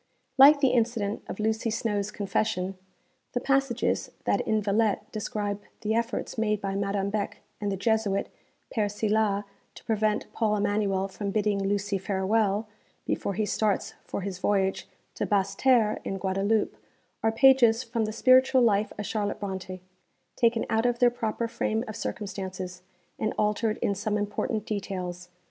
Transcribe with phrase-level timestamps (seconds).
[0.35, 2.75] Like the incident of Lucy Snowe's 'Confession,'
[3.33, 8.27] the passages that in Villette describe the efforts made by Madame Beck and the Jesuit,
[8.75, 9.43] Père Silas,
[9.75, 12.67] to prevent Paul Emanuel from bidding Lucy farewell,
[13.05, 16.75] before he starts for his voyage to Basseterres in Guadeloupe,
[17.21, 19.81] are pages from the spiritual life of Charlotte Brontë
[20.35, 22.81] taken out of their proper frame of circumstances,
[23.19, 25.29] and altered in some important details.